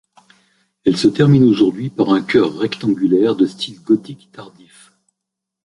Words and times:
Elle 0.83 0.97
se 0.97 1.07
termine 1.09 1.43
aujourd'hui 1.43 1.91
par 1.91 2.09
un 2.09 2.23
chœur 2.23 2.57
rectangulaire 2.57 3.35
de 3.35 3.45
style 3.45 3.79
gothique 3.83 4.31
tardif. 4.31 4.91